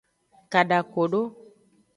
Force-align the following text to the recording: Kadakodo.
Kadakodo. 0.51 1.21